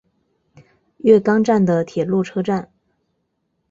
[0.97, 2.71] 月冈站的铁路车站。